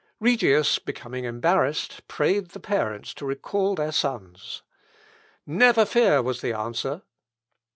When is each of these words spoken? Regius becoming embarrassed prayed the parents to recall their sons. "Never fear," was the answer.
Regius 0.19 0.79
becoming 0.79 1.25
embarrassed 1.25 2.07
prayed 2.07 2.49
the 2.49 2.59
parents 2.59 3.13
to 3.13 3.23
recall 3.23 3.75
their 3.75 3.91
sons. 3.91 4.63
"Never 5.45 5.85
fear," 5.85 6.23
was 6.23 6.41
the 6.41 6.53
answer. 6.53 7.03